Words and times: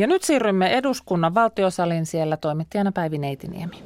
Ja 0.00 0.06
nyt 0.06 0.22
siirrymme 0.22 0.72
eduskunnan 0.78 1.34
valtiosalin 1.34 2.06
siellä 2.06 2.36
toimittajana 2.36 2.92
Päivi 2.92 3.18
Neitiniemi. 3.18 3.76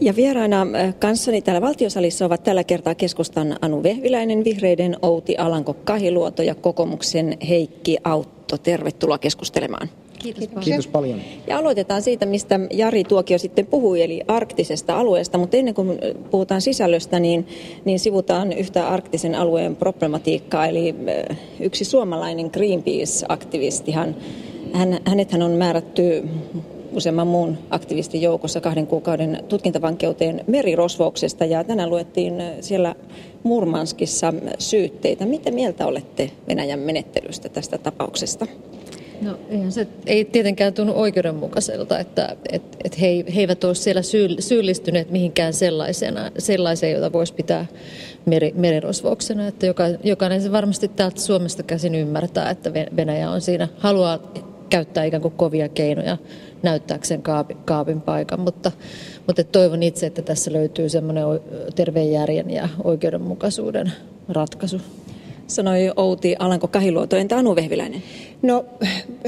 Ja 0.00 0.16
vieraina 0.16 0.66
kanssani 0.98 1.42
täällä 1.42 1.60
valtiosalissa 1.60 2.26
ovat 2.26 2.42
tällä 2.42 2.64
kertaa 2.64 2.94
keskustan 2.94 3.56
Anu 3.60 3.82
Vehviläinen, 3.82 4.44
vihreiden 4.44 4.96
Outi 5.02 5.36
Alanko 5.36 5.74
Kahiluoto 5.74 6.42
ja 6.42 6.54
kokoomuksen 6.54 7.36
Heikki 7.48 7.96
Autto. 8.04 8.58
Tervetuloa 8.62 9.18
keskustelemaan. 9.18 9.88
Kiitos 10.18 10.48
paljon. 10.48 10.64
Kiitos 10.64 10.86
paljon. 10.86 11.20
Ja 11.46 11.58
aloitetaan 11.58 12.02
siitä, 12.02 12.26
mistä 12.26 12.60
Jari 12.70 13.04
Tuokio 13.04 13.38
sitten 13.38 13.66
puhui, 13.66 14.02
eli 14.02 14.20
arktisesta 14.28 14.98
alueesta. 14.98 15.38
Mutta 15.38 15.56
ennen 15.56 15.74
kuin 15.74 15.98
puhutaan 16.30 16.60
sisällöstä, 16.60 17.20
niin, 17.20 17.46
niin 17.84 17.98
sivutaan 17.98 18.52
yhtä 18.52 18.88
arktisen 18.88 19.34
alueen 19.34 19.76
problematiikkaa. 19.76 20.66
Eli 20.66 20.94
yksi 21.60 21.84
suomalainen 21.84 22.50
Greenpeace-aktivistihan 22.52 24.16
hän, 24.72 24.98
hänethän 25.04 25.42
on 25.42 25.50
määrätty 25.50 26.28
useamman 26.92 27.26
muun 27.26 27.58
aktivistin 27.70 28.22
joukossa 28.22 28.60
kahden 28.60 28.86
kuukauden 28.86 29.44
tutkintavankeuteen 29.48 30.44
merirosvouksesta 30.46 31.44
ja 31.44 31.64
tänään 31.64 31.90
luettiin 31.90 32.42
siellä 32.60 32.94
Murmanskissa 33.42 34.34
syytteitä. 34.58 35.26
Mitä 35.26 35.50
mieltä 35.50 35.86
olette 35.86 36.30
Venäjän 36.48 36.78
menettelystä 36.78 37.48
tästä 37.48 37.78
tapauksesta? 37.78 38.46
No 39.22 39.38
eihän 39.50 39.72
se 39.72 39.86
ei 40.06 40.24
tietenkään 40.24 40.74
tunnu 40.74 40.92
oikeudenmukaiselta, 40.96 41.98
että 41.98 42.36
et, 42.52 42.62
et 42.84 43.00
he, 43.00 43.06
he 43.06 43.40
eivät 43.40 43.64
ole 43.64 43.74
siellä 43.74 44.02
syyllistyneet 44.38 45.10
mihinkään 45.10 45.52
sellaisena, 45.52 46.30
sellaiseen, 46.38 46.92
jota 46.92 47.12
voisi 47.12 47.34
pitää 47.34 47.66
meri, 48.26 48.52
merirosvouksena. 48.56 49.48
Että 49.48 49.66
joka, 49.66 49.84
jokainen 50.04 50.42
se 50.42 50.52
varmasti 50.52 50.88
täältä 50.88 51.20
Suomesta 51.20 51.62
käsin 51.62 51.94
ymmärtää, 51.94 52.50
että 52.50 52.72
Venäjä 52.74 53.30
on 53.30 53.40
siinä, 53.40 53.68
haluaa 53.78 54.18
käyttää 54.70 55.04
ikään 55.04 55.22
kuin 55.22 55.34
kovia 55.36 55.68
keinoja 55.68 56.16
näyttääkseen 56.62 57.22
kaapin, 57.22 57.56
kaapin 57.64 58.00
paikan, 58.00 58.40
mutta, 58.40 58.72
mutta 59.26 59.44
toivon 59.44 59.82
itse, 59.82 60.06
että 60.06 60.22
tässä 60.22 60.52
löytyy 60.52 60.88
semmoinen 60.88 61.24
terveen 61.74 62.12
järjen 62.12 62.50
ja 62.50 62.68
oikeudenmukaisuuden 62.84 63.92
ratkaisu 64.28 64.80
sanoi 65.46 65.92
Outi 65.96 66.36
Alanko 66.38 66.68
Kahiluoto. 66.68 67.16
Entä 67.16 67.36
Anu 67.36 67.56
Vehviläinen? 67.56 68.02
No 68.42 68.64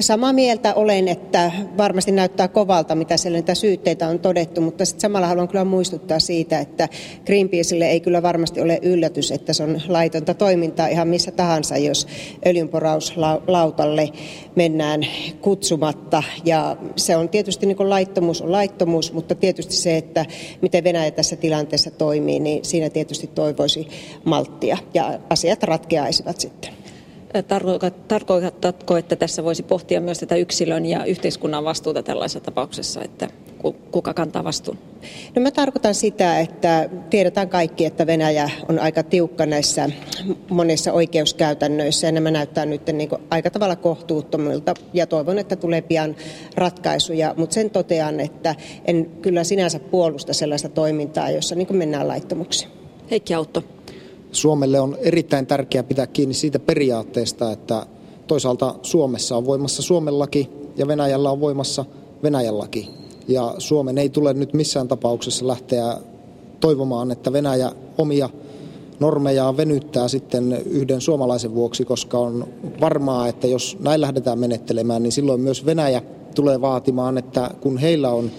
samaa 0.00 0.33
mieltä 0.33 0.75
olen, 0.75 1.08
että 1.08 1.53
varmasti 1.77 2.12
näyttää 2.12 2.48
kovalta, 2.48 2.94
mitä 2.94 3.16
siellä 3.16 3.39
niitä 3.39 3.55
syytteitä 3.55 4.08
on 4.08 4.19
todettu, 4.19 4.61
mutta 4.61 4.84
sitten 4.84 5.00
samalla 5.00 5.27
haluan 5.27 5.48
kyllä 5.48 5.64
muistuttaa 5.64 6.19
siitä, 6.19 6.58
että 6.58 6.89
Greenpeaceille 7.27 7.86
ei 7.86 8.00
kyllä 8.00 8.22
varmasti 8.22 8.61
ole 8.61 8.78
yllätys, 8.83 9.31
että 9.31 9.53
se 9.53 9.62
on 9.62 9.83
laitonta 9.88 10.34
toimintaa 10.34 10.86
ihan 10.86 11.08
missä 11.08 11.31
tahansa, 11.31 11.77
jos 11.77 12.06
öljynporauslautalle 12.47 14.08
mennään 14.56 15.00
kutsumatta. 15.41 16.22
Ja 16.44 16.77
se 16.97 17.16
on 17.16 17.28
tietysti 17.28 17.66
niin 17.66 17.91
laittomuus 17.91 18.42
on 18.42 18.53
laittomuus, 18.53 19.12
mutta 19.12 19.34
tietysti 19.34 19.75
se, 19.75 19.97
että 19.97 20.27
miten 20.62 20.84
Venäjä 20.84 21.11
tässä 21.11 21.36
tilanteessa 21.36 21.91
toimii, 21.91 22.41
niin 22.41 22.64
siinä 22.64 22.91
tietysti 22.91 23.27
toivoisi 23.27 23.88
malttia 24.25 24.78
ja 24.94 25.19
asiat 25.31 25.62
ratkeaa 25.62 26.00
ratkaisivat 26.05 26.41
sitten. 26.41 26.69
Tarkoitatko, 28.08 28.96
että 28.96 29.16
tässä 29.16 29.44
voisi 29.44 29.62
pohtia 29.62 30.00
myös 30.00 30.18
tätä 30.18 30.36
yksilön 30.36 30.86
ja 30.86 31.04
yhteiskunnan 31.04 31.64
vastuuta 31.64 32.02
tällaisessa 32.02 32.40
tapauksessa, 32.40 33.02
että 33.02 33.28
kuka 33.90 34.14
kantaa 34.14 34.44
vastuun? 34.44 34.78
No 35.36 35.42
mä 35.42 35.50
tarkoitan 35.50 35.94
sitä, 35.94 36.40
että 36.40 36.88
tiedetään 37.10 37.48
kaikki, 37.48 37.84
että 37.84 38.06
Venäjä 38.06 38.50
on 38.68 38.78
aika 38.78 39.02
tiukka 39.02 39.46
näissä 39.46 39.88
monissa 40.50 40.92
oikeuskäytännöissä 40.92 42.06
ja 42.06 42.12
nämä 42.12 42.30
näyttää 42.30 42.66
nyt 42.66 42.86
niin 42.86 43.08
kuin 43.08 43.22
aika 43.30 43.50
tavalla 43.50 43.76
kohtuuttomilta 43.76 44.74
ja 44.92 45.06
toivon, 45.06 45.38
että 45.38 45.56
tulee 45.56 45.82
pian 45.82 46.16
ratkaisuja, 46.54 47.34
mutta 47.36 47.54
sen 47.54 47.70
totean, 47.70 48.20
että 48.20 48.54
en 48.84 49.06
kyllä 49.06 49.44
sinänsä 49.44 49.78
puolusta 49.78 50.32
sellaista 50.32 50.68
toimintaa, 50.68 51.30
jossa 51.30 51.54
niin 51.54 51.76
mennään 51.76 52.08
laittomuksi. 52.08 52.68
Heikki 53.10 53.34
Autto. 53.34 53.64
Suomelle 54.32 54.80
on 54.80 54.96
erittäin 55.00 55.46
tärkeää 55.46 55.82
pitää 55.82 56.06
kiinni 56.06 56.34
siitä 56.34 56.58
periaatteesta, 56.58 57.52
että 57.52 57.86
toisaalta 58.26 58.74
Suomessa 58.82 59.36
on 59.36 59.46
voimassa 59.46 59.82
Suomen 59.82 60.18
laki 60.18 60.50
ja 60.76 60.88
Venäjällä 60.88 61.30
on 61.30 61.41
voimassa 61.41 61.84
Venäjän 62.22 62.58
laki. 62.58 62.90
Ja 63.28 63.54
Suomen 63.58 63.98
ei 63.98 64.08
tule 64.08 64.34
nyt 64.34 64.54
missään 64.54 64.88
tapauksessa 64.88 65.46
lähteä 65.46 65.96
toivomaan, 66.60 67.10
että 67.10 67.32
Venäjä 67.32 67.72
omia 67.98 68.28
normejaan 69.00 69.56
venyttää 69.56 70.08
sitten 70.08 70.52
yhden 70.52 71.00
suomalaisen 71.00 71.54
vuoksi, 71.54 71.84
koska 71.84 72.19
on 72.19 72.48
varmaa, 72.80 73.28
että 73.28 73.46
jos 73.46 73.76
näin 73.80 74.00
lähdetään 74.00 74.38
menettelemään, 74.38 75.02
niin 75.02 75.12
silloin 75.12 75.40
myös 75.40 75.66
Venäjä 75.66 76.02
tulee 76.34 76.60
vaatimaan, 76.60 77.19
että 77.19 77.50
kun 77.60 77.78
heillä 77.78 78.10
on 78.10 78.30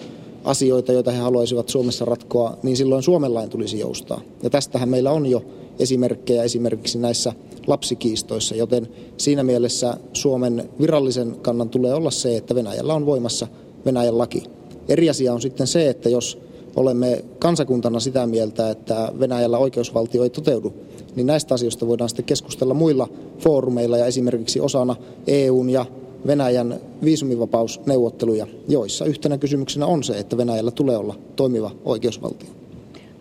asioita, 0.43 0.93
joita 0.93 1.11
he 1.11 1.17
haluaisivat 1.17 1.69
Suomessa 1.69 2.05
ratkoa, 2.05 2.57
niin 2.63 2.77
silloin 2.77 3.03
Suomen 3.03 3.33
lain 3.33 3.49
tulisi 3.49 3.79
joustaa. 3.79 4.21
Ja 4.43 4.49
tästähän 4.49 4.89
meillä 4.89 5.11
on 5.11 5.25
jo 5.25 5.43
esimerkkejä 5.79 6.43
esimerkiksi 6.43 6.97
näissä 6.97 7.33
lapsikiistoissa, 7.67 8.55
joten 8.55 8.87
siinä 9.17 9.43
mielessä 9.43 9.97
Suomen 10.13 10.69
virallisen 10.79 11.35
kannan 11.41 11.69
tulee 11.69 11.93
olla 11.93 12.11
se, 12.11 12.37
että 12.37 12.55
Venäjällä 12.55 12.93
on 12.93 13.05
voimassa 13.05 13.47
Venäjän 13.85 14.17
laki. 14.17 14.43
Eri 14.89 15.09
asia 15.09 15.33
on 15.33 15.41
sitten 15.41 15.67
se, 15.67 15.89
että 15.89 16.09
jos 16.09 16.37
olemme 16.75 17.25
kansakuntana 17.39 17.99
sitä 17.99 18.27
mieltä, 18.27 18.69
että 18.69 19.11
Venäjällä 19.19 19.57
oikeusvaltio 19.57 20.23
ei 20.23 20.29
toteudu, 20.29 20.73
niin 21.15 21.27
näistä 21.27 21.53
asioista 21.53 21.87
voidaan 21.87 22.09
sitten 22.09 22.25
keskustella 22.25 22.73
muilla 22.73 23.07
foorumeilla 23.39 23.97
ja 23.97 24.05
esimerkiksi 24.05 24.59
osana 24.59 24.95
EUn 25.27 25.69
ja 25.69 25.85
Venäjän 26.27 26.79
viisumivapausneuvotteluja, 27.03 28.47
joissa 28.67 29.05
yhtenä 29.05 29.37
kysymyksenä 29.37 29.85
on 29.85 30.03
se, 30.03 30.19
että 30.19 30.37
Venäjällä 30.37 30.71
tulee 30.71 30.97
olla 30.97 31.15
toimiva 31.35 31.71
oikeusvaltio. 31.85 32.49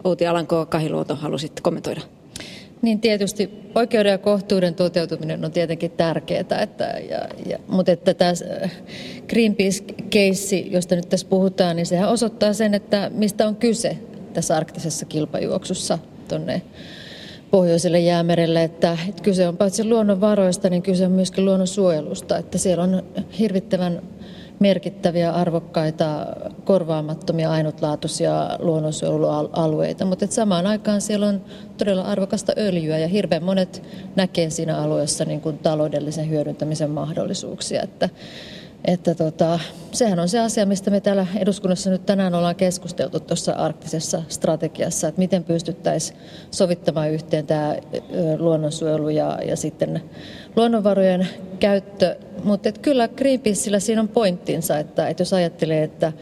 Outi 0.05 0.27
Alanko 0.27 0.67
Kahiluoto, 0.67 1.15
halusit 1.15 1.61
kommentoida? 1.61 2.01
Niin 2.83 3.01
tietysti 3.01 3.51
oikeuden 3.75 4.11
ja 4.11 4.19
kohtuuden 4.19 4.75
toteutuminen 4.75 5.45
on 5.45 5.53
tietenkin 5.53 5.91
tärkeää, 5.91 6.63
että, 6.63 6.85
ja, 6.85 7.29
ja, 7.47 7.59
mutta 7.69 7.93
että 7.93 8.15
tämä 8.15 8.33
äh, 8.63 8.73
Greenpeace-keissi, 9.29 10.73
josta 10.73 10.97
nyt 10.97 11.09
tässä 11.09 11.27
puhutaan, 11.31 11.77
niin 11.77 11.87
sehän 11.87 12.09
osoittaa 12.11 12.53
sen, 12.53 12.75
että 12.75 13.11
mistä 13.15 13.47
on 13.47 13.57
kyse 13.57 13.99
tässä 14.35 14.57
arktisessa 14.57 15.07
kilpajuoksussa 15.07 15.99
tuonne 16.29 16.63
pohjoiselle 17.51 18.01
jäämerelle, 18.01 18.63
että, 18.65 18.99
että 19.09 19.23
kyse 19.23 19.49
on 19.49 19.57
paitsi 19.57 19.85
luonnonvaroista, 19.85 20.71
niin 20.71 20.83
kyse 20.83 21.07
on 21.07 21.13
myöskin 21.13 21.45
luonnonsuojelusta, 21.45 22.39
että 22.39 22.59
siellä 22.59 22.85
on 22.85 23.03
hirvittävän 23.39 24.03
merkittäviä, 24.59 25.31
arvokkaita, 25.31 26.27
korvaamattomia, 26.65 27.51
ainutlaatuisia 27.51 28.59
luonnonsuojelualueita, 28.59 30.05
mutta 30.05 30.25
et 30.25 30.33
samaan 30.33 30.67
aikaan 30.67 31.01
siellä 31.01 31.27
on 31.27 31.41
todella 31.79 32.03
arvokasta 32.03 32.53
öljyä 32.59 32.99
ja 32.99 33.09
hirveän 33.09 33.45
monet 33.45 33.83
näkee 34.17 34.51
siinä 34.51 34.77
alueessa 34.77 35.25
niin 35.25 35.41
kuin 35.41 35.59
taloudellisen 35.59 36.31
hyödyntämisen 36.31 36.91
mahdollisuuksia. 36.91 37.83
Että 37.83 38.09
että 38.85 39.15
tota, 39.15 39.61
sehän 39.93 40.19
on 40.19 40.29
se 40.29 40.39
asia, 40.39 40.67
mistä 40.67 40.91
me 40.91 41.01
täällä 41.01 41.27
eduskunnassa 41.37 41.91
nyt 41.91 42.07
tänään 42.07 42.35
ollaan 42.35 42.57
keskusteltu 42.57 43.21
tuossa 43.21 43.53
arktisessa 43.53 44.23
strategiassa, 44.29 45.09
että 45.09 45.19
miten 45.19 45.45
pystyttäisiin 45.45 46.19
sovittamaan 46.51 47.11
yhteen 47.11 47.47
tämä 47.47 47.77
luonnonsuojelu 48.39 49.09
ja, 49.09 49.39
ja 49.47 49.57
sitten 49.57 50.03
luonnonvarojen 50.57 51.29
käyttö. 51.61 52.17
Mutta 52.45 52.73
kyllä 52.73 53.09
Greenpeaceillä 53.09 53.81
siinä 53.81 54.01
on 54.01 54.09
pointtinsa, 54.09 54.79
että, 54.79 55.09
että 55.09 55.21
jos 55.21 55.33
ajattelee, 55.33 55.83
että 55.83 56.13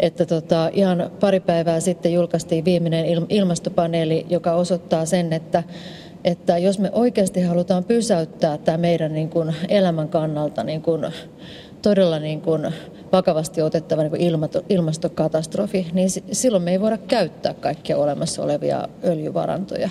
että 0.00 0.26
tota, 0.26 0.70
ihan 0.72 1.10
pari 1.20 1.40
päivää 1.40 1.80
sitten 1.80 2.12
julkaistiin 2.12 2.64
viimeinen 2.64 3.06
ilmastopaneeli, 3.28 4.26
joka 4.30 4.52
osoittaa 4.52 5.06
sen, 5.06 5.32
että 5.32 5.62
että 6.24 6.58
jos 6.58 6.78
me 6.78 6.90
oikeasti 6.92 7.42
halutaan 7.42 7.84
pysäyttää 7.84 8.58
tämä 8.58 8.78
meidän 8.78 9.12
niin 9.14 9.30
kuin 9.30 9.54
elämän 9.68 10.08
kannalta 10.08 10.64
niin 10.64 10.82
kuin 10.82 11.06
todella 11.84 12.18
niin 12.18 12.40
kuin 12.40 12.74
vakavasti 13.12 13.62
otettava 13.62 14.02
niin 14.02 14.10
kuin 14.10 14.62
ilmastokatastrofi, 14.68 15.86
niin 15.92 16.08
silloin 16.32 16.62
me 16.62 16.70
ei 16.70 16.80
voida 16.80 16.98
käyttää 16.98 17.54
kaikkia 17.54 17.96
olemassa 17.96 18.42
olevia 18.42 18.88
öljyvarantoja. 19.04 19.90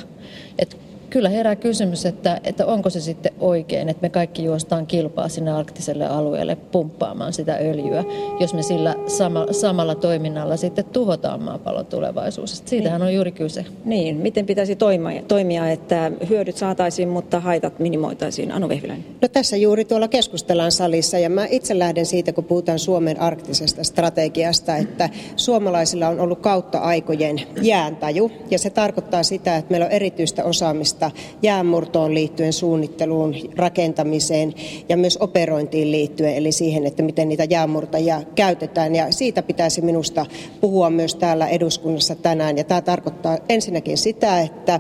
Et 0.60 0.78
kyllä 1.13 1.30
herää 1.30 1.56
kysymys, 1.56 2.06
että, 2.06 2.42
että 2.44 2.65
onko 2.65 2.89
se 2.89 3.01
sitten 3.01 3.31
oikein, 3.39 3.89
että 3.89 4.01
me 4.01 4.10
kaikki 4.10 4.44
juostaan 4.44 4.88
kilpaa 4.88 5.30
sinne 5.30 5.51
arktiselle 5.51 6.07
alueelle 6.07 6.56
pumppaamaan 6.56 7.33
sitä 7.33 7.56
öljyä, 7.62 8.04
jos 8.39 8.54
me 8.54 8.63
sillä 8.63 8.95
sama, 9.07 9.45
samalla 9.51 9.95
toiminnalla 9.95 10.57
sitten 10.57 10.86
tuhotaan 10.86 11.42
maapallon 11.42 11.86
tulevaisuus. 11.86 12.63
Siitähän 12.65 13.01
niin. 13.01 13.07
on 13.07 13.13
juuri 13.13 13.31
kyse. 13.31 13.65
Niin, 13.86 14.15
miten 14.18 14.45
pitäisi 14.45 14.75
toimia, 14.75 15.21
toimia, 15.27 15.69
että 15.69 16.12
hyödyt 16.30 16.57
saataisiin, 16.57 17.10
mutta 17.10 17.39
haitat 17.39 17.80
minimoitaisiin? 17.80 18.51
Anu 18.51 18.69
Vehviläinen. 18.69 19.06
No 19.21 19.27
tässä 19.27 19.57
juuri 19.57 19.86
tuolla 19.86 20.07
keskustellaan 20.07 20.71
salissa 20.71 21.18
ja 21.18 21.30
mä 21.30 21.45
itse 21.50 21.80
lähden 21.80 22.06
siitä, 22.06 22.33
kun 22.33 22.44
puhutaan 22.44 22.80
Suomen 22.80 23.19
arktisesta 23.19 23.83
strategiasta, 23.83 24.77
että 24.77 25.09
suomalaisilla 25.36 26.07
on 26.07 26.19
ollut 26.19 26.39
kautta 26.39 26.77
aikojen 26.77 27.42
jääntaju 27.62 28.31
ja 28.51 28.59
se 28.59 28.69
tarkoittaa 28.69 29.24
sitä, 29.24 29.56
että 29.56 29.71
meillä 29.71 29.86
on 29.86 29.92
erityistä 29.92 30.44
osaamista 30.44 31.03
osaamista 31.04 31.38
jäänmurtoon 31.42 32.14
liittyen 32.14 32.54
suunnitteluun, 32.54 33.36
rakentamiseen 33.56 34.54
ja 34.90 34.98
myös 34.98 35.18
operointiin 35.18 35.92
liittyen, 35.92 36.36
eli 36.36 36.52
siihen, 36.52 36.86
että 36.86 37.04
miten 37.04 37.30
niitä 37.30 37.44
jäänmurtajia 37.44 38.22
käytetään. 38.36 38.96
Ja 38.96 39.12
siitä 39.12 39.42
pitäisi 39.42 39.82
minusta 39.82 40.26
puhua 40.62 40.90
myös 40.90 41.16
täällä 41.16 41.48
eduskunnassa 41.48 42.16
tänään. 42.16 42.58
Ja 42.58 42.64
tämä 42.64 42.82
tarkoittaa 42.82 43.38
ensinnäkin 43.50 43.98
sitä, 43.98 44.42
että, 44.42 44.80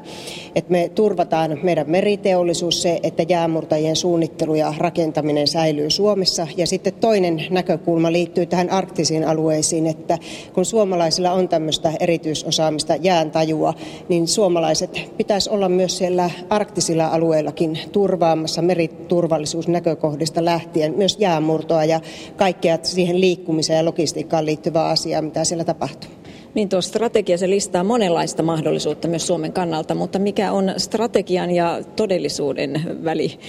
että 0.55 0.71
me 0.71 0.89
turvataan 0.95 1.59
meidän 1.63 1.89
meriteollisuus 1.89 2.81
se, 2.81 2.99
että 3.03 3.23
jäänmurtajien 3.29 3.95
suunnittelu 3.95 4.55
ja 4.55 4.73
rakentaminen 4.77 5.47
säilyy 5.47 5.89
Suomessa. 5.89 6.47
Ja 6.57 6.67
sitten 6.67 6.93
toinen 6.93 7.45
näkökulma 7.49 8.11
liittyy 8.11 8.45
tähän 8.45 8.69
arktisiin 8.69 9.27
alueisiin, 9.27 9.87
että 9.87 10.17
kun 10.53 10.65
suomalaisilla 10.65 11.31
on 11.31 11.49
tämmöistä 11.49 11.93
erityisosaamista 11.99 12.95
jääntajua, 12.95 13.73
niin 14.09 14.27
suomalaiset 14.27 15.01
pitäisi 15.17 15.49
olla 15.49 15.69
myös 15.69 15.97
siellä 15.97 16.12
arktisilla 16.49 17.07
alueillakin 17.07 17.79
turvaamassa 17.91 18.61
meriturvallisuusnäkökohdista 18.61 20.45
lähtien 20.45 20.93
myös 20.97 21.17
jäänmurtoa 21.19 21.85
ja 21.85 21.99
kaikkea 22.37 22.77
siihen 22.81 23.21
liikkumiseen 23.21 23.77
ja 23.77 23.85
logistiikkaan 23.85 24.45
liittyvää 24.45 24.85
asiaa, 24.85 25.21
mitä 25.21 25.43
siellä 25.43 25.63
tapahtuu. 25.63 26.09
Niin 26.53 26.69
tuo 26.69 26.81
strategia 26.81 27.37
se 27.37 27.49
listaa 27.49 27.83
monenlaista 27.83 28.43
mahdollisuutta 28.43 29.07
myös 29.07 29.27
Suomen 29.27 29.53
kannalta, 29.53 29.95
mutta 29.95 30.19
mikä 30.19 30.51
on 30.51 30.73
strategian 30.77 31.51
ja 31.51 31.81
todellisuuden 31.95 32.81
väli? 33.03 33.39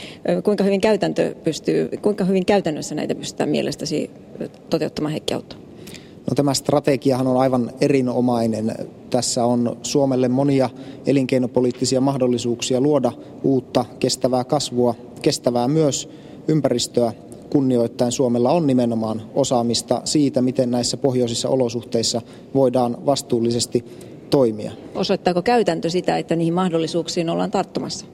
Kuinka 0.44 0.64
hyvin 0.64 0.80
käytäntö 0.80 1.34
pystyy, 1.44 1.88
kuinka 2.02 2.24
hyvin 2.24 2.46
käytännössä 2.46 2.94
näitä 2.94 3.14
pystytään 3.14 3.50
mielestäsi 3.50 4.10
toteuttamaan 4.70 5.12
Heikki 5.12 5.34
Autto? 5.34 5.63
No, 6.30 6.34
tämä 6.36 6.54
strategiahan 6.54 7.26
on 7.26 7.36
aivan 7.36 7.70
erinomainen. 7.80 8.74
Tässä 9.10 9.44
on 9.44 9.76
Suomelle 9.82 10.28
monia 10.28 10.70
elinkeinopoliittisia 11.06 12.00
mahdollisuuksia 12.00 12.80
luoda 12.80 13.12
uutta 13.42 13.84
kestävää 13.98 14.44
kasvua, 14.44 14.94
kestävää 15.22 15.68
myös 15.68 16.08
ympäristöä 16.48 17.12
kunnioittain 17.50 18.12
Suomella 18.12 18.50
on 18.50 18.66
nimenomaan 18.66 19.22
osaamista 19.34 20.00
siitä, 20.04 20.42
miten 20.42 20.70
näissä 20.70 20.96
pohjoisissa 20.96 21.48
olosuhteissa 21.48 22.22
voidaan 22.54 23.06
vastuullisesti 23.06 23.84
toimia. 24.30 24.72
Osoittaako 24.94 25.42
käytäntö 25.42 25.90
sitä, 25.90 26.18
että 26.18 26.36
niihin 26.36 26.54
mahdollisuuksiin 26.54 27.30
ollaan 27.30 27.50
tarttumassa? 27.50 28.06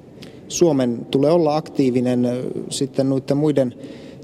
Suomen 0.49 1.07
tulee 1.11 1.31
olla 1.31 1.57
aktiivinen 1.57 2.29
sitten 2.71 3.09
noiden 3.09 3.37
muiden 3.37 3.75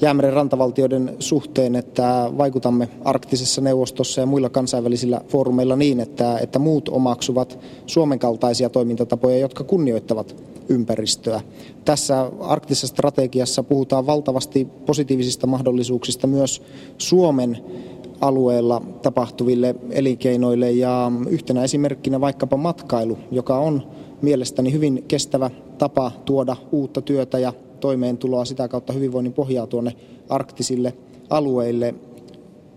jäämeren 0.01 0.33
rantavaltioiden 0.33 1.17
suhteen, 1.19 1.77
että 1.77 2.31
vaikutamme 2.39 2.89
arktisessa 3.05 3.61
neuvostossa 3.61 4.21
ja 4.21 4.27
muilla 4.27 4.49
kansainvälisillä 4.49 5.21
foorumeilla 5.29 5.77
niin, 5.77 6.01
että, 6.01 6.39
että 6.39 6.59
muut 6.59 6.89
omaksuvat 6.89 7.59
Suomen 7.87 8.19
kaltaisia 8.19 8.71
toimintatapoja, 8.71 9.39
jotka 9.39 9.65
kunnioittavat 9.65 10.37
ympäristöä. 10.69 11.41
Tässä 11.85 12.31
arktisessa 12.41 12.87
strategiassa 12.87 13.63
puhutaan 13.63 14.07
valtavasti 14.07 14.65
positiivisista 14.87 15.47
mahdollisuuksista 15.47 16.27
myös 16.27 16.63
Suomen 16.99 17.59
alueella 18.21 18.83
tapahtuville 19.03 19.75
elinkeinoille 19.91 20.71
ja 20.71 21.13
yhtenä 21.29 21.65
esimerkkinä 21.65 22.21
vaikkapa 22.21 22.57
matkailu, 22.57 23.19
joka 23.31 23.59
on 23.59 23.83
mielestäni 24.23 24.73
hyvin 24.73 25.05
kestävä 25.09 25.51
tapa 25.79 26.13
tuoda 26.25 26.57
uutta 26.73 27.03
työtä 27.03 27.39
ja 27.39 27.53
toimeentuloa 27.81 28.45
sitä 28.45 28.69
kautta 28.69 28.93
hyvinvoinnin 28.93 29.33
pohjaa 29.33 29.67
tuonne 29.67 29.93
arktisille 30.29 30.95
alueille. 31.31 31.95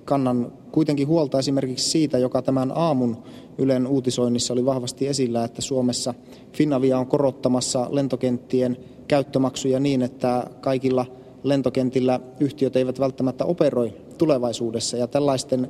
Kannan 0.06 0.52
kuitenkin 0.72 1.08
huolta 1.08 1.40
esimerkiksi 1.40 1.90
siitä, 1.90 2.18
joka 2.18 2.42
tämän 2.42 2.72
aamun 2.76 3.18
Ylen 3.58 3.88
uutisoinnissa 3.88 4.54
oli 4.54 4.66
vahvasti 4.66 5.08
esillä, 5.08 5.44
että 5.44 5.62
Suomessa 5.62 6.14
Finavia 6.54 7.00
on 7.00 7.08
korottamassa 7.08 7.88
lentokenttien 7.90 8.78
käyttömaksuja 9.08 9.80
niin, 9.80 10.02
että 10.02 10.48
kaikilla 10.62 11.06
lentokentillä 11.44 12.20
yhtiöt 12.40 12.76
eivät 12.76 13.00
välttämättä 13.00 13.46
operoi 13.46 13.94
tulevaisuudessa. 14.18 14.98
Ja 14.98 15.08
tällaisten 15.08 15.70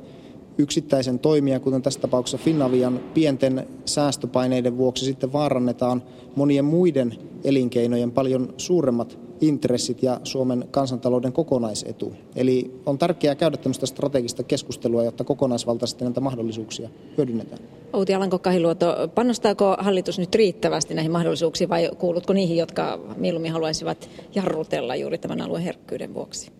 yksittäisen 0.58 1.18
toimia, 1.18 1.60
kuten 1.60 1.82
tässä 1.82 2.00
tapauksessa 2.00 2.44
Finavian 2.44 3.00
pienten 3.14 3.68
säästöpaineiden 3.84 4.76
vuoksi 4.76 5.04
sitten 5.04 5.32
vaarannetaan 5.32 6.02
monien 6.36 6.64
muiden 6.64 7.14
elinkeinojen 7.44 8.10
paljon 8.10 8.54
suuremmat 8.56 9.18
intressit 9.40 10.02
ja 10.02 10.20
Suomen 10.24 10.64
kansantalouden 10.70 11.32
kokonaisetu. 11.32 12.12
Eli 12.36 12.80
on 12.86 12.98
tärkeää 12.98 13.34
käydä 13.34 13.56
tämmöistä 13.56 13.86
strategista 13.86 14.42
keskustelua, 14.42 15.04
jotta 15.04 15.24
kokonaisvaltaisesti 15.24 16.04
näitä 16.04 16.20
mahdollisuuksia 16.20 16.88
hyödynnetään. 17.16 17.62
Outi 17.92 18.14
Alanko-Kahiluoto, 18.14 19.08
panostaako 19.14 19.76
hallitus 19.78 20.18
nyt 20.18 20.34
riittävästi 20.34 20.94
näihin 20.94 21.12
mahdollisuuksiin 21.12 21.70
vai 21.70 21.90
kuulutko 21.98 22.32
niihin, 22.32 22.56
jotka 22.56 23.00
mieluummin 23.16 23.52
haluaisivat 23.52 24.10
jarrutella 24.34 24.96
juuri 24.96 25.18
tämän 25.18 25.40
alueen 25.40 25.64
herkkyyden 25.64 26.14
vuoksi? 26.14 26.50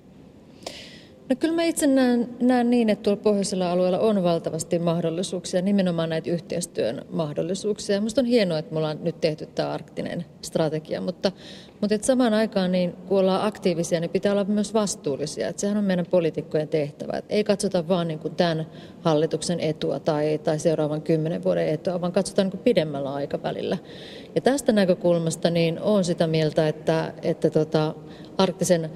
No 1.30 1.36
kyllä 1.36 1.54
mä 1.54 1.62
itse 1.62 1.86
näen, 1.86 2.28
näen 2.40 2.70
niin, 2.70 2.90
että 2.90 3.02
tuolla 3.02 3.22
pohjoisella 3.22 3.72
alueella 3.72 3.98
on 3.98 4.22
valtavasti 4.22 4.78
mahdollisuuksia, 4.78 5.62
nimenomaan 5.62 6.08
näitä 6.08 6.30
yhteistyön 6.30 7.04
mahdollisuuksia. 7.10 8.00
Minusta 8.00 8.20
on 8.20 8.26
hienoa, 8.26 8.58
että 8.58 8.72
me 8.72 8.78
ollaan 8.78 8.98
nyt 9.02 9.20
tehty 9.20 9.46
tämä 9.46 9.72
arktinen 9.72 10.24
strategia, 10.42 11.00
mutta, 11.00 11.32
mutta 11.80 11.94
et 11.94 12.04
samaan 12.04 12.34
aikaan 12.34 12.72
niin, 12.72 12.92
kun 12.92 13.18
ollaan 13.18 13.46
aktiivisia, 13.46 14.00
niin 14.00 14.10
pitää 14.10 14.32
olla 14.32 14.44
myös 14.44 14.74
vastuullisia. 14.74 15.48
Että 15.48 15.60
sehän 15.60 15.76
on 15.76 15.84
meidän 15.84 16.06
poliitikkojen 16.06 16.68
tehtävä. 16.68 17.18
Että 17.18 17.34
ei 17.34 17.44
katsota 17.44 17.88
vaan 17.88 18.08
niin 18.08 18.18
kuin 18.18 18.34
tämän 18.34 18.66
hallituksen 19.00 19.60
etua 19.60 20.00
tai, 20.00 20.38
tai 20.38 20.58
seuraavan 20.58 21.02
kymmenen 21.02 21.44
vuoden 21.44 21.68
etua, 21.68 22.00
vaan 22.00 22.12
katsotaan 22.12 22.46
niin 22.46 22.50
kuin 22.50 22.64
pidemmällä 22.64 23.14
aikavälillä. 23.14 23.78
Ja 24.34 24.40
tästä 24.40 24.72
näkökulmasta 24.72 25.50
niin 25.50 25.80
olen 25.80 26.04
sitä 26.04 26.26
mieltä, 26.26 26.68
että, 26.68 27.14
että 27.22 27.50
tota, 27.50 27.94
arktisen 28.38 28.90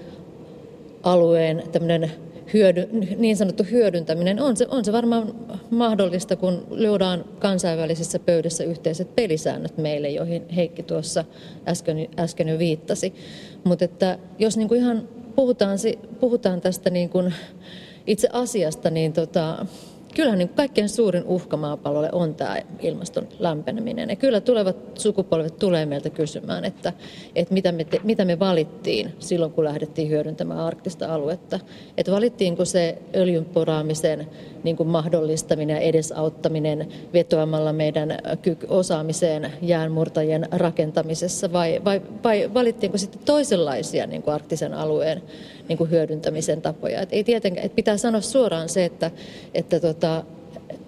alueen 1.05 1.63
tämmöinen 1.73 2.11
hyödy, 2.53 2.89
niin 3.17 3.37
sanottu 3.37 3.65
hyödyntäminen 3.71 4.41
on 4.41 4.57
se, 4.57 4.67
on 4.71 4.85
se 4.85 4.93
varmaan 4.93 5.35
mahdollista, 5.71 6.37
kun 6.37 6.67
luodaan 6.71 7.25
kansainvälisissä 7.39 8.19
pöydissä 8.19 8.65
yhteiset 8.65 9.15
pelisäännöt 9.15 9.79
meille, 9.79 10.09
joihin 10.09 10.49
Heikki 10.49 10.83
tuossa 10.83 11.25
äsken, 11.69 12.09
äsken 12.19 12.49
jo 12.49 12.59
viittasi. 12.59 13.15
Mutta 13.65 13.85
että 13.85 14.19
jos 14.39 14.57
niin 14.57 14.69
kuin 14.69 14.81
ihan 14.81 15.09
puhutaan, 15.37 15.79
puhutaan 16.21 16.61
tästä 16.61 16.91
niin 16.91 17.09
kuin 17.09 17.35
itse 18.07 18.29
asiasta, 18.33 18.91
niin 18.91 19.13
tota, 19.13 19.67
kyllähän 20.15 20.39
niin 20.39 20.49
kaikkein 20.49 20.89
suurin 20.89 21.25
uhka 21.25 21.57
maapallolle 21.57 22.09
on 22.13 22.35
tämä 22.35 22.57
ilmaston 22.81 23.29
lämpeneminen. 23.39 24.11
Ja 24.11 24.17
kyllä 24.17 24.41
tulevat 24.41 24.77
sukupolvet 24.99 25.59
tulee 25.59 25.87
meiltä 25.87 26.11
kysymään, 26.11 26.65
että, 26.65 26.93
että 27.35 27.55
mitä, 27.55 27.73
me 27.73 27.85
te, 27.85 28.01
mitä 28.05 28.25
me 28.25 28.39
valittiin 28.39 29.15
silloin, 29.19 29.53
kun 29.53 29.65
lähdettiin 29.65 30.11
hyödyntämään 30.11 30.61
arktista 30.61 31.15
aluetta. 31.15 31.61
Että 31.97 32.13
valittiinko 32.13 32.65
se 32.65 32.99
öljyn 33.15 33.45
poraamisen 33.45 34.27
niin 34.65 34.77
kuin 34.77 34.89
mahdollistaminen 34.89 35.75
ja 35.75 35.81
edesauttaminen 35.81 36.89
vetoamalla 37.13 37.73
meidän 37.73 38.19
osaamiseen 38.69 39.53
jäänmurtajien 39.63 40.49
rakentamisessa 40.53 41.53
vai, 41.53 41.81
vai, 41.85 42.03
vai 42.25 42.51
valittiinko 42.55 42.99
sitten 42.99 43.21
toisenlaisia 43.25 44.07
niin 44.07 44.23
kuin 44.23 44.35
arktisen 44.35 44.75
alueen 44.75 45.23
niin 45.69 45.79
kuin 45.79 45.91
hyödyntämisen 45.91 46.63
tapoja. 46.63 47.01
Et 47.01 47.09
ei 47.13 47.25
tietenkään, 47.25 47.67
et 47.67 47.75
pitää 47.75 47.97
sanoa 47.97 48.21
suoraan 48.21 48.69
se, 48.69 48.85
että, 48.85 49.11
että 49.55 49.81
tota, 49.81 50.04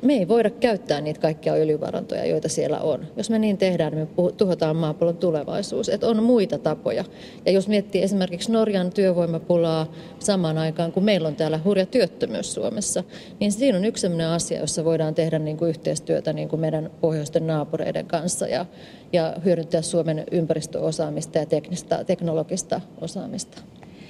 me 0.02 0.12
ei 0.12 0.28
voida 0.28 0.50
käyttää 0.50 1.00
niitä 1.00 1.20
kaikkia 1.20 1.52
öljyvarantoja, 1.52 2.26
joita 2.26 2.48
siellä 2.48 2.78
on. 2.80 3.06
Jos 3.16 3.30
me 3.30 3.38
niin 3.38 3.58
tehdään, 3.58 3.92
niin 3.92 4.08
me 4.16 4.32
tuhotaan 4.36 4.76
maapallon 4.76 5.16
tulevaisuus. 5.16 5.88
Että 5.88 6.08
on 6.08 6.22
muita 6.22 6.58
tapoja. 6.58 7.04
Ja 7.46 7.52
jos 7.52 7.68
miettii 7.68 8.02
esimerkiksi 8.02 8.52
Norjan 8.52 8.92
työvoimapulaa 8.92 9.92
samaan 10.18 10.58
aikaan, 10.58 10.92
kun 10.92 11.04
meillä 11.04 11.28
on 11.28 11.36
täällä 11.36 11.60
hurja 11.64 11.86
työttömyys 11.86 12.54
Suomessa, 12.54 13.04
niin 13.40 13.52
siinä 13.52 13.78
on 13.78 13.84
yksi 13.84 14.00
sellainen 14.00 14.28
asia, 14.28 14.60
jossa 14.60 14.84
voidaan 14.84 15.14
tehdä 15.14 15.38
niin 15.38 15.56
kuin 15.56 15.68
yhteistyötä 15.68 16.32
niin 16.32 16.48
kuin 16.48 16.60
meidän 16.60 16.90
pohjoisten 17.00 17.46
naapureiden 17.46 18.06
kanssa 18.06 18.46
ja, 18.46 18.66
ja 19.12 19.36
hyödyntää 19.44 19.82
Suomen 19.82 20.24
ympäristöosaamista 20.30 21.38
ja 21.38 21.46
teknistä, 21.46 22.04
teknologista 22.04 22.80
osaamista. 23.00 23.62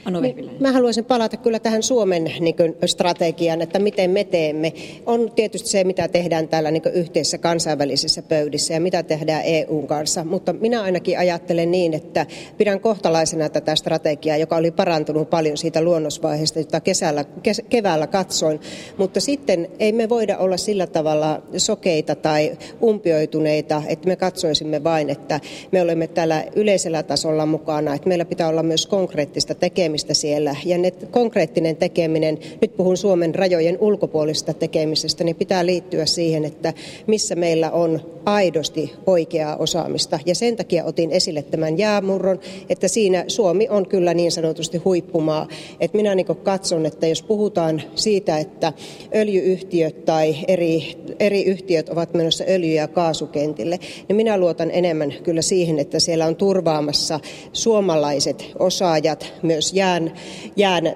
Anu 0.07 0.21
Mä 0.61 0.73
haluaisin 0.73 1.05
palata 1.05 1.37
kyllä 1.37 1.59
tähän 1.59 1.83
Suomen 1.83 2.25
niin 2.41 2.57
kuin, 2.57 2.77
strategiaan, 2.87 3.63
että 3.63 3.79
miten 3.79 4.11
me 4.11 4.25
teemme. 4.25 4.73
On 5.07 5.33
tietysti 5.35 5.69
se, 5.69 5.85
mitä 5.85 6.09
tehdään 6.09 6.49
täällä 6.49 6.71
niin 6.71 6.83
yhteisissä 6.93 7.39
kansainvälisissä 7.39 8.23
pöydissä 8.23 8.75
ja 8.75 8.81
mitä 8.81 9.03
tehdään 9.03 9.43
EUn 9.45 9.87
kanssa, 9.87 10.25
mutta 10.25 10.53
minä 10.53 10.83
ainakin 10.83 11.19
ajattelen 11.19 11.71
niin, 11.71 11.95
että 11.95 12.27
pidän 12.59 12.81
kohtalaisena 12.81 13.49
tätä 13.49 13.77
strategiaa, 13.77 14.37
joka 14.37 14.57
oli 14.57 14.71
parantunut 14.71 15.31
paljon 15.31 15.57
siitä 15.57 15.83
luonnosvaiheesta, 15.83 16.59
jota 16.59 16.81
kesällä, 16.81 17.25
kes, 17.43 17.63
keväällä 17.69 18.07
katsoin, 18.07 18.61
mutta 18.97 19.21
sitten 19.21 19.69
ei 19.79 19.93
me 19.93 20.09
voida 20.09 20.39
olla 20.39 20.57
sillä 20.57 20.87
tavalla 20.87 21.43
sokeita 21.57 22.15
tai 22.15 22.59
umpioituneita, 22.83 23.83
että 23.87 24.09
me 24.09 24.17
katsoisimme 24.17 24.85
vain, 24.85 25.11
että 25.11 25.41
me 25.73 25.83
olemme 25.83 26.07
täällä 26.07 26.45
yleisellä 26.57 27.03
tasolla 27.03 27.47
mukana, 27.47 27.95
että 27.95 28.09
meillä 28.09 28.25
pitää 28.25 28.49
olla 28.49 28.63
myös 28.63 28.87
konkreettista 28.87 29.55
tekemistä 29.55 29.96
tekemistä 29.97 30.15
siellä. 30.15 30.57
Ja 30.65 30.79
ne 30.79 30.91
konkreettinen 31.11 31.77
tekeminen, 31.77 32.39
nyt 32.61 32.77
puhun 32.77 32.97
Suomen 32.97 33.35
rajojen 33.35 33.79
ulkopuolisesta 33.81 34.55
tekemisestä, 34.55 35.25
niin 35.25 35.37
pitää 35.37 35.67
liittyä 35.67 36.07
siihen, 36.07 36.45
että 36.45 36.73
missä 37.07 37.35
meillä 37.35 37.71
on 37.71 38.01
aidosti 38.25 38.93
oikeaa 39.07 39.57
osaamista. 39.57 40.19
Ja 40.27 40.35
sen 40.35 40.57
takia 40.57 40.85
otin 40.85 41.11
esille 41.11 41.43
tämän 41.43 41.79
jäämurron, 41.79 42.41
että 42.69 42.89
siinä 42.89 43.25
Suomi 43.29 43.69
on 43.69 43.89
kyllä 43.89 44.15
niin 44.15 44.33
sanotusti 44.33 44.79
huippumaa. 44.79 45.49
Että 45.81 45.97
minä 45.97 46.15
niin 46.15 46.27
katson, 46.27 46.87
että 46.87 47.07
jos 47.07 47.23
puhutaan 47.23 47.83
siitä, 47.95 48.39
että 48.39 48.73
öljyyhtiöt 49.15 50.05
tai 50.05 50.37
eri, 50.49 50.97
eri 51.21 51.45
yhtiöt 51.45 51.89
ovat 51.89 52.15
menossa 52.15 52.45
öljy- 52.49 52.75
ja 52.75 52.89
kaasukentille, 52.89 53.79
niin 54.09 54.17
minä 54.17 54.39
luotan 54.39 54.71
enemmän 54.71 55.15
kyllä 55.23 55.43
siihen, 55.43 55.79
että 55.79 56.01
siellä 56.01 56.27
on 56.27 56.37
turvaamassa 56.37 57.21
suomalaiset 57.53 58.45
osaajat 58.59 59.33
myös 59.43 59.75
jään, 59.77 60.13
jään 60.57 60.93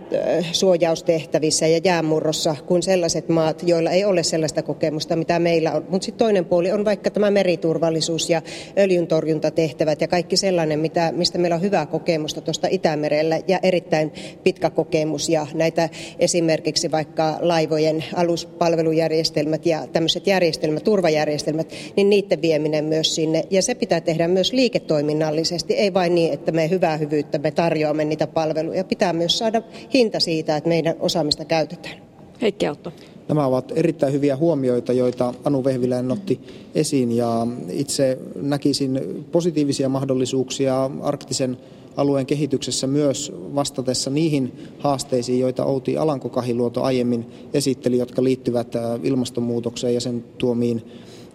suojaustehtävissä 0.52 1.66
ja 1.66 1.80
jäänmurrossa 1.84 2.56
kuin 2.66 2.82
sellaiset 2.82 3.28
maat, 3.28 3.62
joilla 3.66 3.90
ei 3.90 4.04
ole 4.04 4.22
sellaista 4.22 4.62
kokemusta, 4.62 5.16
mitä 5.16 5.38
meillä 5.38 5.72
on. 5.72 5.86
Mutta 5.88 6.04
sitten 6.04 6.18
toinen 6.18 6.44
puoli 6.44 6.72
on 6.72 6.84
vaikka 6.84 7.10
tämä 7.10 7.30
meriturvallisuus 7.30 8.30
ja 8.30 8.42
öljyntorjuntatehtävät 8.78 10.00
ja 10.00 10.08
kaikki 10.08 10.36
sellainen, 10.36 10.78
mitä, 10.78 11.12
mistä 11.16 11.38
meillä 11.38 11.54
on 11.54 11.62
hyvää 11.62 11.86
kokemusta 11.86 12.40
tuosta 12.40 12.68
Itämerellä 12.70 13.40
ja 13.48 13.58
erittäin 13.62 14.12
pitkä 14.44 14.70
kokemus 14.70 15.28
ja 15.28 15.46
näitä 15.54 15.88
esimerkiksi 16.18 16.90
vaikka 16.90 17.38
laivojen 17.40 18.04
aluspalvelujärjestelmät 18.14 19.66
ja 19.66 19.86
tämmöiset 19.92 20.26
järjestelmät, 20.26 20.84
turvajärjestelmät, 20.84 21.72
niin 21.96 22.10
niiden 22.10 22.42
vieminen 22.42 22.84
myös 22.84 23.14
sinne. 23.14 23.42
Ja 23.50 23.62
se 23.62 23.74
pitää 23.74 24.00
tehdä 24.00 24.28
myös 24.28 24.52
liiketoiminnallisesti, 24.52 25.74
ei 25.74 25.94
vain 25.94 26.14
niin, 26.14 26.32
että 26.32 26.52
me 26.52 26.70
hyvää 26.70 26.96
hyvyyttä 26.96 27.38
me 27.38 27.50
tarjoamme 27.50 28.04
niitä 28.04 28.26
palveluja. 28.26 28.69
Pitää 28.88 29.12
myös 29.12 29.38
saada 29.38 29.62
hinta 29.94 30.20
siitä, 30.20 30.56
että 30.56 30.68
meidän 30.68 30.94
osaamista 31.00 31.44
käytetään. 31.44 31.96
Heikki 32.42 32.66
Autto. 32.66 32.92
Nämä 33.28 33.46
ovat 33.46 33.72
erittäin 33.76 34.12
hyviä 34.12 34.36
huomioita, 34.36 34.92
joita 34.92 35.34
Anu 35.44 35.64
Vehviläinen 35.64 36.12
otti 36.12 36.40
esiin 36.74 37.12
ja 37.12 37.46
itse 37.70 38.18
näkisin 38.34 39.24
positiivisia 39.32 39.88
mahdollisuuksia 39.88 40.90
arktisen 41.02 41.56
alueen 41.96 42.26
kehityksessä 42.26 42.86
myös 42.86 43.32
vastatessa 43.54 44.10
niihin 44.10 44.52
haasteisiin, 44.78 45.40
joita 45.40 45.64
Outi 45.64 45.96
Alanko-Kahiluoto 45.96 46.82
aiemmin 46.82 47.26
esitteli, 47.54 47.98
jotka 47.98 48.24
liittyvät 48.24 48.72
ilmastonmuutokseen 49.02 49.94
ja 49.94 50.00
sen 50.00 50.24
tuomiin 50.38 50.82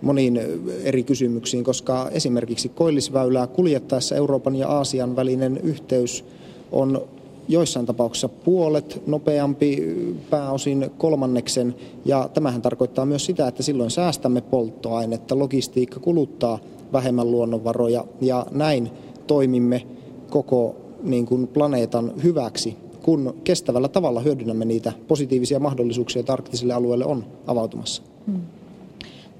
moniin 0.01 0.39
eri 0.83 1.03
kysymyksiin, 1.03 1.63
koska 1.63 2.09
esimerkiksi 2.11 2.69
koillisväylää 2.69 3.47
kuljettaessa 3.47 4.15
Euroopan 4.15 4.55
ja 4.55 4.67
Aasian 4.67 5.15
välinen 5.15 5.57
yhteys 5.63 6.25
on 6.71 7.07
joissain 7.47 7.85
tapauksissa 7.85 8.29
puolet 8.29 9.01
nopeampi, 9.07 9.97
pääosin 10.29 10.91
kolmanneksen. 10.97 11.75
Ja 12.05 12.29
tämähän 12.33 12.61
tarkoittaa 12.61 13.05
myös 13.05 13.25
sitä, 13.25 13.47
että 13.47 13.63
silloin 13.63 13.91
säästämme 13.91 14.41
polttoainetta, 14.41 15.39
logistiikka 15.39 15.99
kuluttaa 15.99 16.59
vähemmän 16.93 17.31
luonnonvaroja 17.31 18.05
ja 18.21 18.45
näin 18.51 18.91
toimimme 19.27 19.87
koko 20.29 20.75
niin 21.03 21.25
kuin 21.25 21.47
planeetan 21.47 22.13
hyväksi, 22.23 22.77
kun 23.03 23.35
kestävällä 23.43 23.87
tavalla 23.87 24.21
hyödynnämme 24.21 24.65
niitä 24.65 24.93
positiivisia 25.07 25.59
mahdollisuuksia, 25.59 26.19
joita 26.19 26.33
arktisille 26.33 26.73
alueille 26.73 27.05
on 27.05 27.25
avautumassa. 27.47 28.03
Hmm. 28.27 28.41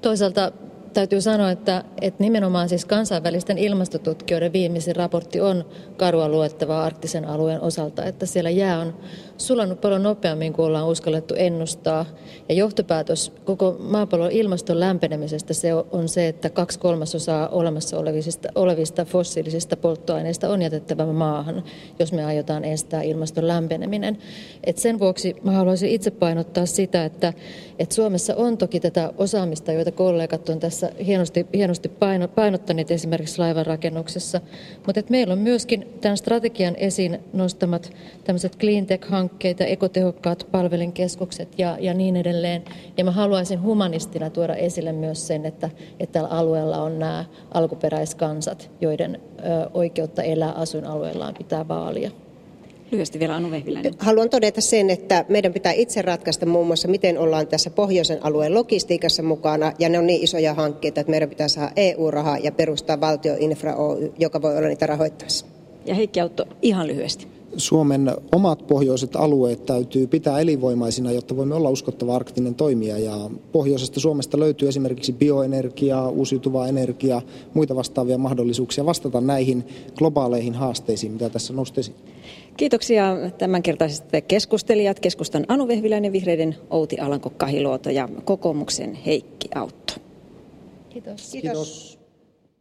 Toisaalta 0.00 0.52
täytyy 0.96 1.20
sanoa, 1.20 1.50
että, 1.50 1.84
että 2.00 2.22
nimenomaan 2.22 2.68
siis 2.68 2.84
kansainvälisten 2.84 3.58
ilmastotutkijoiden 3.58 4.52
viimeisin 4.52 4.96
raportti 4.96 5.40
on 5.40 5.64
karua 5.96 6.28
luettavaa 6.28 6.84
arktisen 6.84 7.24
alueen 7.24 7.60
osalta, 7.60 8.04
että 8.04 8.26
siellä 8.26 8.50
jää 8.50 8.78
on 8.78 8.94
sulannut 9.36 9.80
paljon 9.80 10.02
nopeammin 10.02 10.52
kuin 10.52 10.66
ollaan 10.66 10.86
uskallettu 10.86 11.34
ennustaa. 11.34 12.06
Ja 12.48 12.54
johtopäätös 12.54 13.32
koko 13.44 13.76
maapallon 13.78 14.30
ilmaston 14.30 14.80
lämpenemisestä 14.80 15.54
se 15.54 15.74
on 15.74 16.08
se, 16.08 16.28
että 16.28 16.50
kaksi 16.50 16.78
kolmasosaa 16.78 17.48
olemassa 17.48 17.98
olevista, 17.98 18.48
olevista 18.54 19.04
fossiilisista 19.04 19.76
polttoaineista 19.76 20.48
on 20.48 20.62
jätettävä 20.62 21.06
maahan, 21.06 21.62
jos 21.98 22.12
me 22.12 22.24
aiotaan 22.24 22.64
estää 22.64 23.02
ilmaston 23.02 23.48
lämpeneminen. 23.48 24.18
Et 24.64 24.78
sen 24.78 24.98
vuoksi 24.98 25.36
mä 25.42 25.52
haluaisin 25.52 25.90
itse 25.90 26.10
painottaa 26.10 26.66
sitä, 26.66 27.04
että, 27.04 27.32
että 27.78 27.94
Suomessa 27.94 28.34
on 28.36 28.58
toki 28.58 28.80
tätä 28.80 29.12
osaamista, 29.18 29.72
joita 29.72 29.92
kollegat 29.92 30.48
on 30.48 30.60
tässä 30.60 30.85
hienosti, 31.06 31.46
hienosti 31.54 31.90
painottaneet 32.34 32.90
esimerkiksi 32.90 33.38
laivanrakennuksessa, 33.38 34.40
mutta 34.86 35.00
että 35.00 35.10
meillä 35.10 35.32
on 35.32 35.38
myöskin 35.38 35.88
tämän 36.00 36.16
strategian 36.16 36.76
esiin 36.76 37.18
nostamat 37.32 37.92
tämmöiset 38.24 38.56
cleantech-hankkeet, 38.56 39.36
hankkeita, 39.36 39.64
ekotehokkaat 39.64 40.46
palvelinkeskukset 40.52 41.58
ja, 41.58 41.76
ja 41.80 41.94
niin 41.94 42.16
edelleen. 42.16 42.64
Ja 42.96 43.04
mä 43.04 43.10
haluaisin 43.10 43.62
humanistina 43.62 44.30
tuoda 44.30 44.54
esille 44.54 44.92
myös 44.92 45.26
sen, 45.26 45.46
että, 45.46 45.70
että 46.00 46.12
tällä 46.12 46.28
alueella 46.28 46.82
on 46.82 46.98
nämä 46.98 47.24
alkuperäiskansat, 47.54 48.70
joiden 48.80 49.20
ö, 49.38 49.70
oikeutta 49.74 50.22
elää 50.22 50.52
asuinalueellaan 50.52 51.34
pitää 51.34 51.68
vaalia. 51.68 52.10
Lyhyesti 52.90 53.18
vielä 53.18 53.36
Anu 53.36 53.50
Vehviläinen. 53.50 53.94
Haluan 53.98 54.30
todeta 54.30 54.60
sen, 54.60 54.90
että 54.90 55.24
meidän 55.28 55.52
pitää 55.52 55.72
itse 55.72 56.02
ratkaista 56.02 56.46
muun 56.46 56.66
muassa, 56.66 56.88
miten 56.88 57.18
ollaan 57.18 57.46
tässä 57.46 57.70
pohjoisen 57.70 58.24
alueen 58.24 58.54
logistiikassa 58.54 59.22
mukana, 59.22 59.72
ja 59.78 59.88
ne 59.88 59.98
on 59.98 60.06
niin 60.06 60.24
isoja 60.24 60.54
hankkeita, 60.54 61.00
että 61.00 61.10
meidän 61.10 61.28
pitää 61.28 61.48
saada 61.48 61.72
EU-rahaa 61.76 62.38
ja 62.38 62.52
perustaa 62.52 63.00
valtioinfra 63.00 63.74
Oy, 63.74 64.12
joka 64.18 64.42
voi 64.42 64.58
olla 64.58 64.68
niitä 64.68 64.86
rahoittamassa. 64.86 65.46
Ja 65.84 65.94
Heikki 65.94 66.20
Autto, 66.20 66.44
ihan 66.62 66.86
lyhyesti. 66.86 67.35
Suomen 67.56 68.12
omat 68.34 68.66
pohjoiset 68.66 69.16
alueet 69.16 69.66
täytyy 69.66 70.06
pitää 70.06 70.40
elinvoimaisina, 70.40 71.12
jotta 71.12 71.36
voimme 71.36 71.54
olla 71.54 71.70
uskottava 71.70 72.16
arktinen 72.16 72.54
toimija. 72.54 72.98
Ja 72.98 73.30
pohjoisesta 73.52 74.00
Suomesta 74.00 74.38
löytyy 74.38 74.68
esimerkiksi 74.68 75.12
bioenergiaa, 75.12 76.08
uusiutuvaa 76.08 76.68
energiaa, 76.68 77.22
muita 77.54 77.76
vastaavia 77.76 78.18
mahdollisuuksia 78.18 78.86
vastata 78.86 79.20
näihin 79.20 79.64
globaaleihin 79.94 80.54
haasteisiin, 80.54 81.12
mitä 81.12 81.28
tässä 81.28 81.52
nostesi. 81.52 81.94
Kiitoksia 82.56 83.16
tämänkertaiset 83.38 84.04
keskustelijat. 84.28 85.00
Keskustan 85.00 85.44
Anu 85.48 85.68
Vehviläinen, 85.68 86.12
Vihreiden 86.12 86.56
Outi 86.70 86.96
Alanko-Kahiluoto 86.96 87.90
ja 87.90 88.08
kokoomuksen 88.24 88.94
Heikki 88.94 89.48
Autto. 89.54 89.94
Kiitos. 90.88 91.30
Kiitos. 91.30 91.32
Kiitos. 91.32 92.05